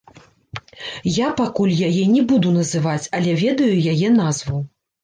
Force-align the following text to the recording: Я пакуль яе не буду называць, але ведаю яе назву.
Я 1.17 1.27
пакуль 1.41 1.75
яе 1.89 2.03
не 2.15 2.25
буду 2.33 2.57
называць, 2.59 3.09
але 3.21 3.39
ведаю 3.47 3.73
яе 3.95 4.07
назву. 4.21 4.69